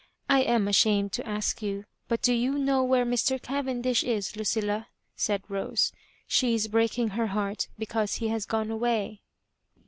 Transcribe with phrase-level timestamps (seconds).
[0.19, 3.39] '* I am ashamed to ask you» but do you know where Mr.
[3.39, 5.91] Cavendish is, Lucilla?" said ^ose.
[6.09, 9.21] '* She is breaking her heart because he has gone away."